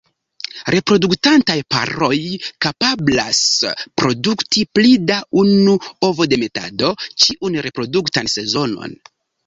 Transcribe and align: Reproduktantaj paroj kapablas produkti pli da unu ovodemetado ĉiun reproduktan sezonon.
Reproduktantaj 0.75 1.57
paroj 1.75 2.17
kapablas 2.67 3.43
produkti 4.03 4.67
pli 4.79 4.97
da 5.13 5.21
unu 5.45 5.79
ovodemetado 6.11 6.95
ĉiun 7.13 7.65
reproduktan 7.71 8.37
sezonon. 8.39 9.03